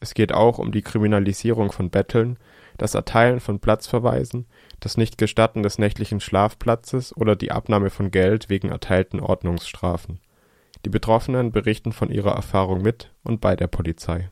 Es 0.00 0.14
geht 0.14 0.32
auch 0.32 0.58
um 0.58 0.72
die 0.72 0.82
Kriminalisierung 0.82 1.72
von 1.72 1.90
Betteln, 1.90 2.38
das 2.78 2.94
Erteilen 2.94 3.40
von 3.40 3.58
Platzverweisen, 3.58 4.46
das 4.80 4.96
Nichtgestatten 4.96 5.62
des 5.62 5.78
nächtlichen 5.78 6.20
Schlafplatzes 6.20 7.16
oder 7.16 7.36
die 7.36 7.50
Abnahme 7.50 7.90
von 7.90 8.10
Geld 8.10 8.48
wegen 8.48 8.68
erteilten 8.68 9.20
Ordnungsstrafen. 9.20 10.20
Die 10.84 10.90
Betroffenen 10.90 11.52
berichten 11.52 11.92
von 11.92 12.10
ihrer 12.10 12.32
Erfahrung 12.32 12.82
mit 12.82 13.10
und 13.24 13.40
bei 13.40 13.56
der 13.56 13.66
Polizei. 13.66 14.30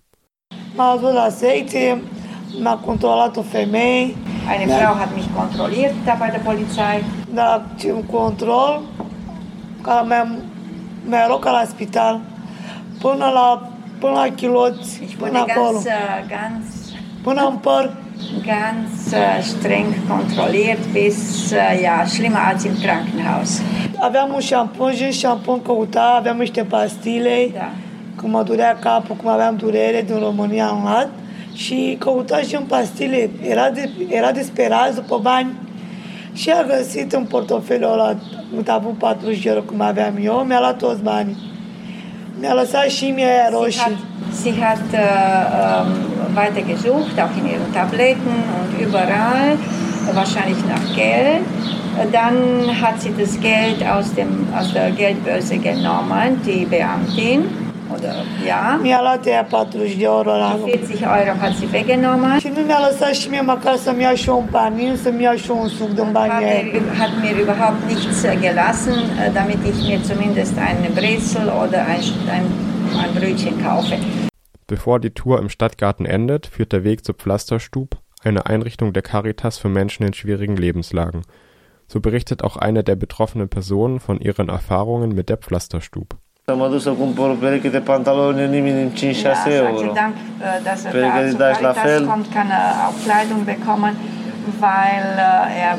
Eine 4.46 4.68
Frau 4.68 4.94
hat 4.94 5.16
mich 5.16 5.34
kontrolliert 5.34 5.94
da 6.04 6.14
bei 6.16 6.30
der 6.30 6.38
Polizei. 6.40 7.00
de 7.34 7.42
la 7.42 7.62
un 7.84 8.06
control, 8.06 8.82
care 9.82 10.04
mi-a, 10.04 10.24
mi-a 11.04 11.28
luat 11.28 11.40
ca 11.40 11.50
la 11.50 11.64
spital, 11.64 12.20
până 13.00 13.30
la, 13.34 13.73
până 14.04 14.16
la 14.16 14.34
chiloți, 14.34 15.00
Ich 15.02 15.14
până 15.18 15.38
wurde 15.38 15.52
acolo, 15.52 15.78
ganz, 15.78 15.86
äh, 15.86 16.28
ganz 16.28 16.64
până 17.22 17.46
în 17.50 17.56
păr. 17.56 17.96
ganz 18.44 19.12
äh, 19.12 19.42
streng 19.42 19.86
kontrolliert 20.08 20.84
bis, 20.92 21.52
äh, 21.52 21.82
ja, 21.82 22.04
schlimmer 22.06 22.40
als 22.50 22.64
im 22.64 22.72
Krankenhaus. 22.82 23.60
Aveam 23.98 24.30
un 24.34 24.40
șampon, 24.40 24.92
și 24.94 25.02
un 25.02 25.10
șampon 25.10 25.62
căuta, 25.62 26.14
aveam 26.18 26.36
niște 26.36 26.62
pastile, 26.62 27.50
Da. 27.54 27.70
când 28.16 28.32
mă 28.32 28.42
durea 28.42 28.76
capul, 28.80 29.16
cum 29.16 29.28
aveam 29.28 29.56
durere 29.56 30.02
din 30.06 30.18
România 30.18 30.66
am 30.66 30.80
luat 30.82 31.08
și 31.54 31.96
căuta 31.98 32.38
și 32.38 32.54
în 32.54 32.62
pastile. 32.62 33.30
Era, 33.48 33.70
de, 33.70 33.90
era 34.08 34.30
disperat 34.32 34.94
după 34.94 35.18
bani 35.22 35.52
și 36.32 36.50
a 36.50 36.62
găsit 36.76 37.12
în 37.12 37.24
portofelul 37.24 37.92
ăla, 37.92 38.16
uite, 38.56 38.70
a 38.70 38.74
avut 38.74 38.98
40 38.98 39.44
euro 39.44 39.60
cum 39.60 39.80
aveam 39.80 40.14
eu, 40.22 40.34
mi-a 40.34 40.58
luat 40.58 40.76
toți 40.78 41.02
banii. 41.02 41.52
Lăsat 42.52 42.88
și 42.88 43.10
mie 43.10 43.24
aia 43.24 43.48
roșii. 43.52 44.12
Sie 44.42 44.52
hat 44.60 44.86
äh, 44.92 44.98
ähm, 44.98 45.90
weiter 46.34 46.64
gesucht, 46.72 47.16
auch 47.22 47.34
in 47.40 47.46
ihren 47.52 47.72
Tabletten 47.72 48.34
und 48.58 48.70
überall, 48.86 49.56
wahrscheinlich 50.12 50.60
nach 50.72 50.86
Geld. 50.96 51.44
Dann 52.10 52.36
hat 52.82 53.00
sie 53.00 53.12
das 53.16 53.38
Geld 53.40 53.80
aus, 53.86 54.12
dem, 54.14 54.48
aus 54.58 54.72
der 54.72 54.90
Geldbörse 54.90 55.58
genommen, 55.58 56.40
die 56.44 56.64
Beamtin. 56.64 57.63
Oder, 58.04 58.24
ja. 58.46 58.78
Mi-a 58.82 59.00
luat 59.00 59.26
ea 59.26 59.44
40 59.44 59.96
de 59.96 60.04
euro 60.04 60.36
la 60.36 60.58
40 60.60 61.00
Euro 61.00 61.38
hat 61.40 61.54
sie 61.56 61.68
weggenommen. 61.72 62.38
Și 62.38 62.48
nu 62.48 62.60
mi-a 62.60 62.80
lăsat 62.88 63.12
și 63.14 63.28
mie 63.28 63.40
măcar 63.40 63.76
să-mi 63.76 64.02
iau 64.02 64.14
și 64.14 64.28
un 64.28 64.46
panin, 64.50 64.96
să-mi 64.96 65.22
iau 65.22 65.36
și 65.36 65.50
un 65.50 65.68
suc 65.68 65.88
din 65.88 66.08
banii 66.12 66.32
Hat 66.32 66.98
hat 66.98 67.12
mir 67.22 67.36
überhaupt 67.44 67.82
nichts 67.92 68.26
gelassen, 68.40 68.94
äh, 68.94 69.32
damit 69.32 69.60
ich 69.70 69.78
mir 69.88 70.00
zumindest 70.10 70.56
eine 70.58 70.88
Brezel 70.94 71.46
oder 71.62 71.80
ein, 71.92 72.02
ein, 72.34 72.46
ein 73.02 73.10
Brötchen 73.14 73.56
kaufe. 73.66 73.96
Bevor 74.66 74.98
die 75.00 75.14
Tour 75.14 75.38
im 75.38 75.48
Stadtgarten 75.48 76.06
endet, 76.06 76.46
führt 76.46 76.72
der 76.72 76.84
Weg 76.84 77.04
zur 77.04 77.14
Pflasterstub, 77.14 77.88
eine 78.22 78.46
Einrichtung 78.46 78.92
der 78.92 79.02
Caritas 79.02 79.58
für 79.58 79.68
Menschen 79.68 80.06
in 80.06 80.14
schwierigen 80.14 80.56
Lebenslagen. 80.56 81.22
So 81.86 82.00
berichtet 82.00 82.42
auch 82.42 82.56
eine 82.56 82.82
der 82.82 82.96
betroffenen 82.96 83.48
Personen 83.48 84.00
von 84.00 84.20
ihren 84.20 84.48
Erfahrungen 84.48 85.14
mit 85.14 85.28
der 85.28 85.36
Pflasterstub. 85.36 86.16
Am 86.46 86.66
dus 86.70 86.82
să 86.82 86.90
cumpăr 86.90 87.28
o 87.30 87.32
pereche 87.40 87.68
de 87.68 87.78
pantaloni 87.78 88.48
nimic 88.48 88.92
5-6 88.92 88.98
Ja, 89.22 89.32
euro. 89.54 89.92
Dank, 89.94 90.14
äh, 90.16 90.64
dass 90.64 90.84
er 90.84 90.92
Wenn 90.94 91.36
da 91.38 91.50
la 91.60 91.72
fel. 91.72 92.04
kommt, 92.06 92.26
kann 92.36 92.48
er 92.60 92.66
auch 92.86 92.96
Kleidung 93.04 93.42
bekommen, 93.54 93.92
weil 94.66 95.06
äh, 95.16 95.62
er 95.66 95.74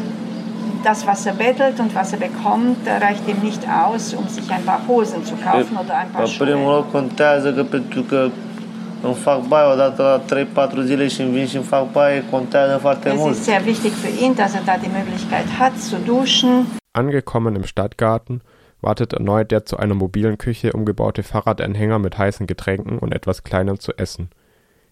das, 0.83 0.99
was 1.05 1.25
er 1.25 1.33
bettelt 1.33 1.79
und 1.83 1.91
was 1.99 2.11
er 2.15 2.19
bekommt, 2.29 2.77
reicht 3.05 3.25
ihm 3.31 3.39
nicht 3.49 3.63
aus, 3.83 4.03
um 4.19 4.27
sich 4.27 4.47
ein 4.55 4.63
paar 4.69 4.81
Hosen 4.87 5.23
zu 5.29 5.35
kaufen 5.49 5.75
oder 5.83 5.93
ein 6.01 6.09
paar 6.13 6.23
Pe 6.23 6.43
primul 6.43 6.63
Schuhe. 6.65 6.75
loc 6.75 6.91
contează 6.91 7.53
că 7.53 7.63
pentru 7.63 8.01
că 8.01 8.19
îmi 9.01 9.13
fac 9.27 9.39
baie 9.47 9.71
odată 9.73 10.01
la 10.11 10.67
3-4 10.67 10.83
zile 10.83 11.07
și 11.07 11.21
îmi 11.21 11.31
vin 11.31 11.47
și 11.47 11.55
îmi 11.55 11.65
fac 11.65 11.91
baie, 11.91 12.23
contează 12.31 12.77
foarte 12.85 13.09
Es 13.09 13.15
mult. 13.17 13.35
ist 13.35 13.43
sehr 13.43 13.61
wichtig 13.65 13.91
für 14.03 14.23
ihn, 14.23 14.33
dass 14.35 14.53
er 14.53 14.61
da 14.65 14.75
die 14.83 14.89
Möglichkeit 14.99 15.47
hat 15.59 15.73
zu 15.89 15.95
duschen. 16.05 16.65
Angekommen 16.91 17.55
im 17.55 17.63
Stadtgarten 17.63 18.41
wartet 18.81 19.13
erneut 19.13 19.51
der 19.51 19.65
zu 19.65 19.77
einer 19.77 19.95
mobilen 19.95 20.37
Küche 20.37 20.73
umgebaute 20.73 21.23
Fahrradanhänger 21.23 21.99
mit 21.99 22.17
heißen 22.17 22.47
Getränken 22.47 22.99
und 22.99 23.13
etwas 23.13 23.43
Kleinem 23.43 23.79
zu 23.79 23.93
essen. 23.97 24.29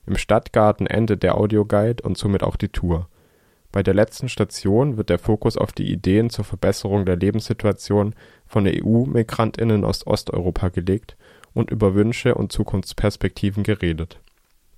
Im 0.06 0.18
Stadtgarten 0.18 0.88
endet 0.88 1.24
der 1.24 1.38
Audioguide 1.38 2.04
und 2.04 2.18
somit 2.18 2.44
auch 2.44 2.56
die 2.56 2.70
Tour. 2.70 3.08
Bei 3.72 3.82
der 3.82 3.94
letzten 3.96 4.30
Station 4.30 4.98
wird 4.98 5.10
der 5.10 5.18
Fokus 5.18 5.58
auf 5.58 5.72
die 5.72 5.92
Ideen 5.92 6.30
zur 6.30 6.46
Verbesserung 6.46 7.06
der 7.06 7.16
Lebenssituation 7.16 8.14
von 8.46 8.68
EU-Migrantinnen 8.68 9.84
aus 9.84 10.06
Osteuropa 10.06 10.70
gelegt 10.70 11.18
und 11.54 11.72
über 11.72 11.96
Wünsche 11.96 12.36
und 12.36 12.52
Zukunftsperspektiven 12.52 13.64
geredet. 13.64 14.20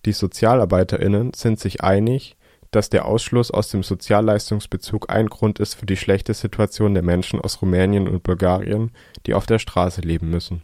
Die 0.06 0.14
Sozialarbeiterinnen 0.14 1.34
sind 1.34 1.60
sich 1.60 1.82
einig, 1.84 2.38
dass 2.76 2.90
der 2.90 3.06
Ausschluss 3.06 3.52
aus 3.52 3.70
dem 3.70 3.84
Sozialleistungsbezug 3.84 5.10
ein 5.10 5.28
Grund 5.28 5.60
ist 5.60 5.76
für 5.76 5.86
die 5.86 5.96
schlechte 5.96 6.34
Situation 6.34 6.94
der 6.94 7.04
Menschen 7.04 7.40
aus 7.40 7.62
Rumänien 7.62 8.08
und 8.08 8.24
Bulgarien, 8.24 8.92
die 9.26 9.34
auf 9.34 9.46
der 9.46 9.60
Straße 9.60 10.02
leben 10.02 10.30
müssen. 10.30 10.62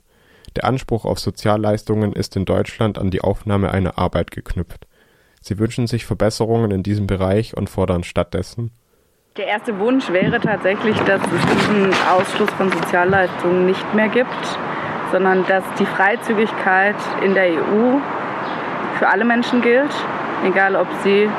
Der 0.58 0.66
Anspruch 0.66 1.06
auf 1.06 1.20
Sozialleistungen 1.20 2.12
ist 2.12 2.36
in 2.36 2.44
Deutschland 2.44 3.00
an 3.00 3.12
die 3.12 3.22
Aufnahme 3.22 3.72
einer 3.72 3.98
Arbeit 3.98 4.32
geknüpft. 4.32 4.88
Sie 5.40 5.58
wünschen 5.58 5.88
sich 5.88 6.06
Verbesserungen 6.06 6.72
in 6.72 6.84
diesem 6.84 7.08
Bereich 7.08 7.56
und 7.56 7.70
fordern 7.70 8.04
stattdessen 8.04 8.72
Der 9.38 9.48
erste 9.48 9.80
Wunsch 9.80 10.10
wäre 10.10 10.42
tatsächlich, 10.42 10.98
dass 11.00 11.22
es 11.22 11.56
diesen 11.56 11.94
Ausschluss 12.10 12.52
von 12.52 12.70
Sozialleistungen 12.70 13.66
nicht 13.66 13.94
mehr 13.94 14.10
gibt, 14.10 14.58
sondern 15.14 15.46
dass 15.48 15.64
die 15.80 15.86
Freizügigkeit 15.86 16.98
in 17.24 17.34
der 17.36 17.54
EU 17.54 18.00
für 19.00 19.08
alle 19.08 19.24
Menschen 19.24 19.62
gilt, 19.62 19.92
egal 20.44 20.76
ob 20.76 20.88
sie 21.04 21.30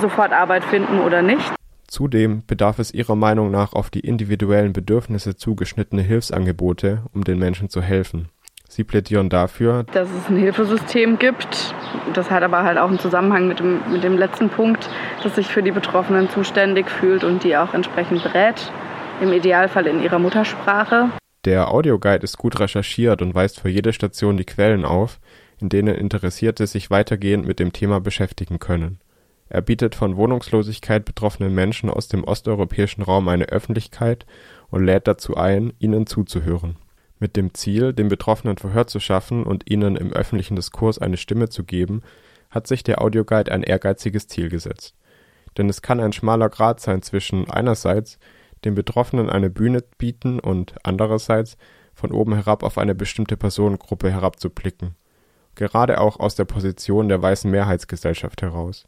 sofort 0.00 0.32
Arbeit 0.32 0.64
finden 0.64 1.00
oder 1.00 1.22
nicht. 1.22 1.54
Zudem 1.86 2.42
bedarf 2.46 2.78
es 2.78 2.92
ihrer 2.92 3.14
Meinung 3.14 3.50
nach 3.50 3.72
auf 3.72 3.90
die 3.90 4.00
individuellen 4.00 4.72
Bedürfnisse 4.72 5.36
zugeschnittene 5.36 6.02
Hilfsangebote, 6.02 7.02
um 7.12 7.24
den 7.24 7.38
Menschen 7.38 7.68
zu 7.68 7.82
helfen. 7.82 8.30
Sie 8.68 8.82
plädieren 8.82 9.28
dafür, 9.28 9.84
Dass 9.92 10.08
es 10.10 10.28
ein 10.28 10.36
Hilfesystem 10.36 11.18
gibt. 11.18 11.74
Das 12.14 12.30
hat 12.30 12.42
aber 12.42 12.64
halt 12.64 12.78
auch 12.78 12.88
einen 12.88 12.98
Zusammenhang 12.98 13.46
mit 13.46 13.60
dem, 13.60 13.80
mit 13.92 14.02
dem 14.02 14.18
letzten 14.18 14.48
Punkt, 14.48 14.88
dass 15.22 15.36
sich 15.36 15.46
für 15.46 15.62
die 15.62 15.70
Betroffenen 15.70 16.28
zuständig 16.30 16.90
fühlt 16.90 17.22
und 17.22 17.44
die 17.44 17.56
auch 17.56 17.74
entsprechend 17.74 18.24
berät. 18.24 18.72
Im 19.20 19.32
Idealfall 19.32 19.86
in 19.86 20.02
ihrer 20.02 20.18
Muttersprache. 20.18 21.10
Der 21.44 21.70
Audioguide 21.70 22.24
ist 22.24 22.38
gut 22.38 22.58
recherchiert 22.58 23.22
und 23.22 23.34
weist 23.34 23.60
für 23.60 23.68
jede 23.68 23.92
Station 23.92 24.36
die 24.36 24.44
Quellen 24.44 24.84
auf, 24.84 25.20
in 25.60 25.68
denen 25.68 25.94
Interessierte 25.94 26.66
sich 26.66 26.90
weitergehend 26.90 27.46
mit 27.46 27.60
dem 27.60 27.72
Thema 27.72 28.00
beschäftigen 28.00 28.58
können. 28.58 28.98
Er 29.48 29.60
bietet 29.60 29.94
von 29.94 30.16
Wohnungslosigkeit 30.16 31.04
betroffenen 31.04 31.54
Menschen 31.54 31.90
aus 31.90 32.08
dem 32.08 32.24
osteuropäischen 32.24 33.02
Raum 33.02 33.28
eine 33.28 33.46
Öffentlichkeit 33.46 34.26
und 34.70 34.84
lädt 34.84 35.06
dazu 35.06 35.36
ein, 35.36 35.72
ihnen 35.78 36.06
zuzuhören. 36.06 36.76
Mit 37.18 37.36
dem 37.36 37.54
Ziel, 37.54 37.92
den 37.92 38.08
Betroffenen 38.08 38.56
Verhör 38.56 38.86
zu 38.86 39.00
schaffen 39.00 39.44
und 39.44 39.70
ihnen 39.70 39.96
im 39.96 40.12
öffentlichen 40.12 40.56
Diskurs 40.56 40.98
eine 40.98 41.16
Stimme 41.16 41.48
zu 41.48 41.64
geben, 41.64 42.02
hat 42.50 42.66
sich 42.66 42.82
der 42.82 43.02
Audioguide 43.02 43.52
ein 43.52 43.62
ehrgeiziges 43.62 44.28
Ziel 44.28 44.48
gesetzt. 44.48 44.94
Denn 45.56 45.68
es 45.68 45.82
kann 45.82 46.00
ein 46.00 46.12
schmaler 46.12 46.48
Grat 46.48 46.80
sein 46.80 47.02
zwischen 47.02 47.50
einerseits 47.50 48.18
den 48.64 48.74
Betroffenen 48.74 49.28
eine 49.28 49.50
Bühne 49.50 49.82
bieten 49.98 50.40
und 50.40 50.74
andererseits 50.82 51.56
von 51.92 52.12
oben 52.12 52.34
herab 52.34 52.62
auf 52.62 52.78
eine 52.78 52.94
bestimmte 52.94 53.36
Personengruppe 53.36 54.10
herabzublicken, 54.10 54.96
gerade 55.54 56.00
auch 56.00 56.18
aus 56.18 56.34
der 56.34 56.44
Position 56.44 57.08
der 57.08 57.22
weißen 57.22 57.50
Mehrheitsgesellschaft 57.50 58.42
heraus. 58.42 58.86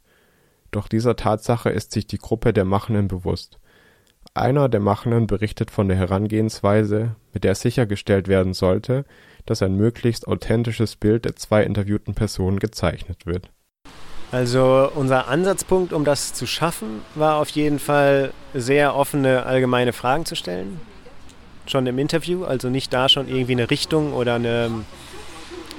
Doch 0.70 0.88
dieser 0.88 1.16
Tatsache 1.16 1.70
ist 1.70 1.92
sich 1.92 2.06
die 2.06 2.18
Gruppe 2.18 2.52
der 2.52 2.64
Machenden 2.64 3.08
bewusst. 3.08 3.58
Einer 4.34 4.68
der 4.68 4.80
Machenden 4.80 5.26
berichtet 5.26 5.70
von 5.70 5.88
der 5.88 5.96
Herangehensweise, 5.96 7.16
mit 7.32 7.44
der 7.44 7.54
sichergestellt 7.54 8.28
werden 8.28 8.52
sollte, 8.52 9.04
dass 9.46 9.62
ein 9.62 9.76
möglichst 9.76 10.28
authentisches 10.28 10.96
Bild 10.96 11.24
der 11.24 11.36
zwei 11.36 11.62
interviewten 11.62 12.14
Personen 12.14 12.58
gezeichnet 12.58 13.24
wird. 13.24 13.50
Also 14.32 14.90
unser 14.94 15.28
Ansatzpunkt, 15.28 15.92
um 15.92 16.04
das 16.04 16.34
zu 16.34 16.46
schaffen, 16.46 17.00
war 17.14 17.36
auf 17.36 17.48
jeden 17.50 17.78
Fall 17.78 18.32
sehr 18.54 18.96
offene 18.96 19.46
allgemeine 19.46 19.92
Fragen 19.92 20.26
zu 20.26 20.34
stellen. 20.34 20.80
Schon 21.66 21.86
im 21.86 21.98
Interview, 21.98 22.44
also 22.44 22.68
nicht 22.68 22.92
da 22.92 23.08
schon 23.08 23.28
irgendwie 23.28 23.52
eine 23.52 23.70
Richtung 23.70 24.12
oder 24.12 24.34
eine 24.34 24.70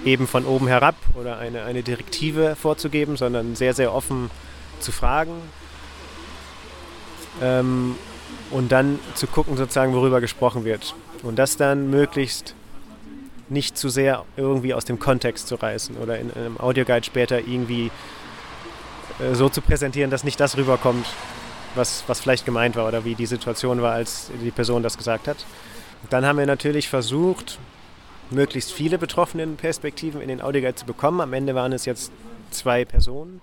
eben 0.06 0.28
von 0.28 0.46
oben 0.46 0.68
herab 0.68 0.96
oder 1.16 1.38
eine, 1.38 1.64
eine 1.64 1.84
Direktive 1.84 2.56
vorzugeben, 2.56 3.18
sondern 3.18 3.56
sehr, 3.56 3.74
sehr 3.74 3.94
offen 3.94 4.30
zu 4.80 4.92
fragen. 4.92 5.34
Ähm, 7.42 7.96
und 8.52 8.72
dann 8.72 9.00
zu 9.14 9.28
gucken, 9.28 9.58
sozusagen, 9.58 9.94
worüber 9.94 10.22
gesprochen 10.22 10.64
wird. 10.64 10.96
Und 11.24 11.38
das 11.38 11.58
dann 11.58 11.90
möglichst 11.90 12.56
nicht 13.50 13.78
zu 13.78 13.90
sehr 13.90 14.26
irgendwie 14.36 14.74
aus 14.74 14.86
dem 14.86 15.00
Kontext 15.00 15.48
zu 15.48 15.56
reißen 15.56 15.98
oder 15.98 16.20
in 16.20 16.32
einem 16.34 16.60
Audioguide 16.60 17.06
später 17.06 17.40
irgendwie 17.40 17.92
äh, 19.20 19.34
so 19.34 19.50
zu 19.50 19.62
präsentieren, 19.62 20.12
dass 20.12 20.24
nicht 20.24 20.40
das 20.40 20.58
rüberkommt, 20.58 21.06
was, 21.76 22.04
was 22.08 22.20
vielleicht 22.20 22.46
gemeint 22.46 22.76
war 22.76 22.88
oder 22.88 23.06
wie 23.06 23.16
die 23.16 23.26
Situation 23.26 23.82
war, 23.82 23.94
als 23.94 24.32
die 24.44 24.52
Person 24.52 24.84
das 24.84 24.98
gesagt 24.98 25.28
hat. 25.28 25.38
Dann 26.10 26.26
haben 26.26 26.38
wir 26.38 26.46
natürlich 26.46 26.90
versucht, 26.90 27.60
möglichst 28.30 28.72
viele 28.72 28.98
Betroffenenperspektiven 28.98 30.22
in 30.22 30.28
den 30.28 30.42
Audioguide 30.42 30.76
zu 30.76 30.86
bekommen. 30.86 31.22
Am 31.22 31.34
Ende 31.34 31.56
waren 31.56 31.72
es 31.72 31.86
jetzt 31.86 32.12
zwei 32.52 32.86
Personen, 32.86 33.42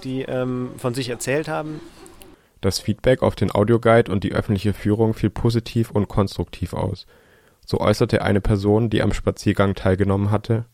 die 0.00 0.22
ähm, 0.22 0.70
von 0.76 0.94
sich 0.94 1.08
erzählt 1.08 1.48
haben. 1.48 1.80
Das 2.60 2.78
Feedback 2.78 3.22
auf 3.22 3.34
den 3.34 3.54
Audioguide 3.54 4.12
und 4.12 4.24
die 4.24 4.32
öffentliche 4.32 4.74
Führung 4.74 5.14
fiel 5.14 5.30
positiv 5.30 5.90
und 5.90 6.08
konstruktiv 6.08 6.74
aus. 6.74 7.06
So 7.64 7.78
äußerte 7.78 8.22
eine 8.22 8.40
Person, 8.40 8.90
die 8.90 9.02
am 9.02 9.12
Spaziergang 9.12 9.74
teilgenommen 9.74 10.30
hatte, 10.30 10.64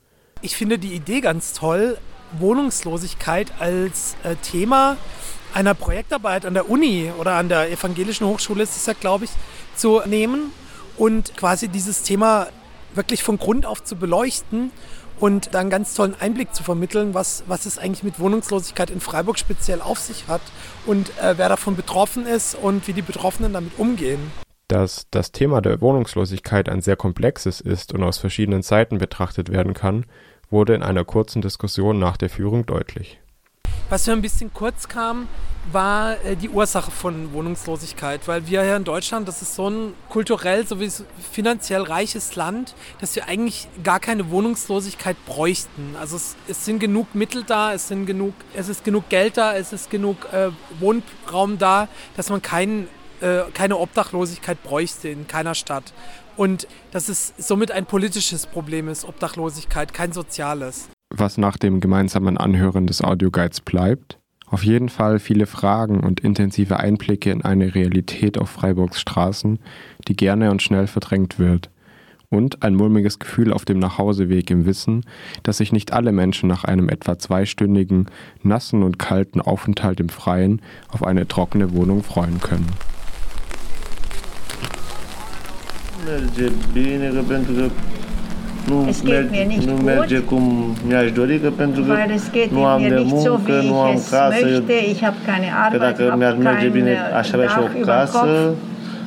Ich 0.42 0.56
finde 0.56 0.78
die 0.78 0.94
Idee 0.94 1.20
ganz 1.20 1.52
toll, 1.52 1.98
Wohnungslosigkeit 2.38 3.52
als 3.58 4.16
äh, 4.22 4.34
Thema 4.36 4.96
einer 5.54 5.74
Projektarbeit 5.74 6.44
an 6.44 6.54
der 6.54 6.68
Uni 6.68 7.10
oder 7.18 7.34
an 7.34 7.48
der 7.48 7.70
Evangelischen 7.70 8.26
Hochschule 8.26 8.62
ist 8.62 8.76
es 8.76 8.86
ja, 8.86 8.92
glaube 8.92 9.24
ich, 9.24 9.30
zu 9.74 10.02
nehmen 10.06 10.52
und 10.96 11.36
quasi 11.36 11.68
dieses 11.68 12.02
Thema 12.02 12.48
wirklich 12.94 13.22
von 13.22 13.38
Grund 13.38 13.64
auf 13.64 13.82
zu 13.82 13.96
beleuchten 13.96 14.70
und 15.20 15.54
dann 15.54 15.62
einen 15.62 15.70
ganz 15.70 15.94
tollen 15.94 16.14
Einblick 16.18 16.54
zu 16.54 16.62
vermitteln, 16.62 17.14
was, 17.14 17.44
was 17.46 17.66
es 17.66 17.78
eigentlich 17.78 18.02
mit 18.02 18.18
Wohnungslosigkeit 18.18 18.90
in 18.90 19.00
Freiburg 19.00 19.38
speziell 19.38 19.80
auf 19.80 19.98
sich 19.98 20.28
hat 20.28 20.42
und 20.86 21.10
äh, 21.18 21.38
wer 21.38 21.48
davon 21.48 21.76
betroffen 21.76 22.26
ist 22.26 22.54
und 22.54 22.86
wie 22.88 22.92
die 22.92 23.02
Betroffenen 23.02 23.52
damit 23.52 23.78
umgehen. 23.78 24.32
Dass 24.68 25.06
das 25.10 25.32
Thema 25.32 25.60
der 25.60 25.80
Wohnungslosigkeit 25.80 26.68
ein 26.68 26.80
sehr 26.80 26.96
komplexes 26.96 27.60
ist 27.60 27.92
und 27.92 28.02
aus 28.02 28.18
verschiedenen 28.18 28.62
Seiten 28.62 28.98
betrachtet 28.98 29.50
werden 29.50 29.74
kann, 29.74 30.06
wurde 30.50 30.74
in 30.74 30.82
einer 30.82 31.04
kurzen 31.04 31.42
Diskussion 31.42 31.98
nach 31.98 32.16
der 32.16 32.30
Führung 32.30 32.66
deutlich. 32.66 33.20
Was 33.88 34.04
mir 34.08 34.14
ein 34.14 34.22
bisschen 34.22 34.52
kurz 34.52 34.88
kam, 34.88 35.28
war 35.70 36.20
äh, 36.24 36.34
die 36.34 36.48
Ursache 36.48 36.90
von 36.90 37.32
Wohnungslosigkeit, 37.32 38.26
weil 38.26 38.48
wir 38.48 38.64
hier 38.64 38.74
in 38.74 38.82
Deutschland, 38.82 39.28
das 39.28 39.42
ist 39.42 39.54
so 39.54 39.70
ein 39.70 39.94
kulturell 40.08 40.66
sowie 40.66 40.90
finanziell 41.30 41.82
reiches 41.82 42.34
Land, 42.34 42.74
dass 43.00 43.14
wir 43.14 43.28
eigentlich 43.28 43.68
gar 43.84 44.00
keine 44.00 44.30
Wohnungslosigkeit 44.30 45.16
bräuchten. 45.24 45.94
Also 46.00 46.16
es, 46.16 46.34
es 46.48 46.64
sind 46.64 46.80
genug 46.80 47.14
Mittel 47.14 47.44
da, 47.44 47.74
es, 47.74 47.86
sind 47.86 48.06
genug, 48.06 48.34
es 48.54 48.68
ist 48.68 48.82
genug 48.82 49.08
Geld 49.08 49.36
da, 49.36 49.54
es 49.54 49.72
ist 49.72 49.88
genug 49.88 50.32
äh, 50.32 50.50
Wohnraum 50.80 51.58
da, 51.58 51.88
dass 52.16 52.28
man 52.28 52.42
kein, 52.42 52.88
äh, 53.20 53.42
keine 53.54 53.78
Obdachlosigkeit 53.78 54.60
bräuchte 54.64 55.10
in 55.10 55.28
keiner 55.28 55.54
Stadt. 55.54 55.92
Und 56.36 56.66
dass 56.90 57.08
es 57.08 57.34
somit 57.38 57.70
ein 57.70 57.86
politisches 57.86 58.46
Problem 58.46 58.88
ist, 58.88 59.04
Obdachlosigkeit, 59.04 59.94
kein 59.94 60.12
soziales 60.12 60.88
was 61.10 61.38
nach 61.38 61.56
dem 61.56 61.80
gemeinsamen 61.80 62.36
Anhören 62.36 62.86
des 62.86 63.02
Audioguides 63.02 63.60
bleibt? 63.60 64.18
Auf 64.48 64.64
jeden 64.64 64.88
Fall 64.88 65.18
viele 65.18 65.46
Fragen 65.46 66.00
und 66.00 66.20
intensive 66.20 66.78
Einblicke 66.78 67.30
in 67.30 67.42
eine 67.42 67.74
Realität 67.74 68.38
auf 68.38 68.48
Freiburgs 68.48 69.00
Straßen, 69.00 69.58
die 70.06 70.16
gerne 70.16 70.50
und 70.50 70.62
schnell 70.62 70.86
verdrängt 70.86 71.38
wird. 71.38 71.70
Und 72.28 72.62
ein 72.62 72.74
mulmiges 72.74 73.18
Gefühl 73.18 73.52
auf 73.52 73.64
dem 73.64 73.78
Nachhauseweg 73.78 74.50
im 74.50 74.66
Wissen, 74.66 75.04
dass 75.42 75.58
sich 75.58 75.72
nicht 75.72 75.92
alle 75.92 76.12
Menschen 76.12 76.48
nach 76.48 76.64
einem 76.64 76.88
etwa 76.88 77.18
zweistündigen, 77.18 78.06
nassen 78.42 78.82
und 78.82 78.98
kalten 78.98 79.40
Aufenthalt 79.40 80.00
im 80.00 80.08
Freien 80.08 80.60
auf 80.88 81.04
eine 81.04 81.26
trockene 81.26 81.72
Wohnung 81.72 82.02
freuen 82.02 82.40
können. 82.40 82.66
Merge 88.66 88.74
că 88.74 88.74
că 88.74 88.74
nu, 88.74 88.88
Es 88.88 89.02
geht 89.02 89.30
mir 89.30 89.46
nicht 89.46 89.66
nu 89.66 89.72
gut, 89.74 89.84
merge 89.84 90.18
cum 90.18 90.74
mi-aș 90.86 91.12
dori, 91.12 91.40
că 91.40 91.50
pentru 91.50 91.82
că 91.82 91.92
weil 91.92 92.10
es 92.14 92.30
geht 92.32 92.50
nu 92.50 92.64
am 92.64 92.80
mir 92.80 92.88
de 92.88 92.94
nicht 92.94 93.18
so, 93.18 93.30
muncă, 93.30 93.52
wie 93.52 93.68
nu 93.68 93.74
ich 93.74 93.86
am 93.86 93.94
casă. 94.10 94.44
möchte. 94.46 94.76
Ich 94.92 95.00
habe 95.02 95.16
keine 95.26 95.48
Că 95.48 95.58
Arbeit, 95.64 95.80
dacă 95.80 96.02
habe 96.08 96.16
mi-ar 96.20 96.36
merge 96.48 96.68
bine, 96.68 96.92
äh, 96.94 97.16
aș 97.20 97.32
avea 97.32 97.48
și 97.48 97.58
o 97.66 97.68
casă, 97.90 98.54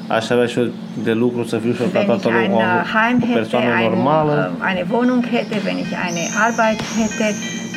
aș 0.07 0.29
avea 0.29 0.45
și 0.45 0.59
eu 0.59 0.67
de 1.03 1.13
lucru 1.23 1.43
să 1.43 1.57
fiu 1.63 1.73
și 1.73 1.81
ca 1.81 1.85
Wenn 1.99 2.01
ich 2.01 2.07
toată 2.09 2.27
lumea, 2.29 2.71
o 2.75 2.87
hätte, 2.95 3.33
persoană 3.39 3.69
ein, 3.79 3.89
normală. 3.89 4.51
eine 4.69 4.83
Wohnung 4.93 5.23
hätte, 5.33 5.57
wenn 5.65 5.79
ich 5.85 5.91
eine 6.07 6.23
Arbeit 6.45 6.79
hätte, 6.97 7.27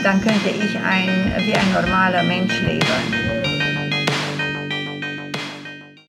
dann 0.05 0.19
könnte 0.27 0.51
ich 0.65 0.73
ein, 0.95 1.11
wie 1.45 1.55
ein 1.63 1.71
normaler 1.79 2.23
Mensch 2.33 2.57
leben. 2.69 3.32